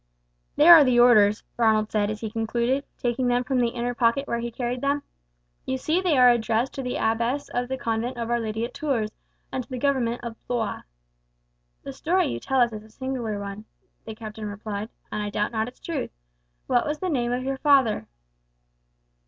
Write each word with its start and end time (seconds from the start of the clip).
"There 0.55 0.73
are 0.73 0.83
the 0.83 0.99
orders," 0.99 1.43
Ronald 1.57 1.91
said 1.91 2.09
as 2.09 2.21
he 2.21 2.31
concluded, 2.31 2.85
taking 2.97 3.27
them 3.27 3.43
from 3.43 3.59
the 3.59 3.67
inner 3.67 3.93
pocket 3.93 4.27
where 4.27 4.39
he 4.39 4.49
carried 4.49 4.81
them. 4.81 5.03
"You 5.63 5.77
see 5.77 6.01
they 6.01 6.17
are 6.17 6.31
addressed 6.31 6.73
to 6.73 6.81
the 6.81 6.95
abbess 6.95 7.49
of 7.49 7.67
the 7.67 7.77
convent 7.77 8.17
of 8.17 8.31
Our 8.31 8.39
Lady 8.39 8.65
at 8.65 8.73
Tours, 8.73 9.11
and 9.51 9.63
to 9.63 9.69
the 9.69 9.77
governor 9.77 10.17
of 10.23 10.37
Blois." 10.47 10.81
"The 11.83 11.93
story 11.93 12.25
you 12.29 12.39
tell 12.39 12.61
us 12.61 12.73
is 12.73 12.83
a 12.83 12.89
singular 12.89 13.39
one," 13.39 13.65
the 14.03 14.15
captain 14.15 14.45
replied, 14.47 14.89
"and 15.11 15.21
I 15.21 15.29
doubt 15.29 15.51
not 15.51 15.67
its 15.67 15.79
truth. 15.79 16.09
What 16.65 16.87
was 16.87 16.97
the 16.97 17.07
name 17.07 17.31
of 17.31 17.43
your 17.43 17.57
father?" 17.57 18.07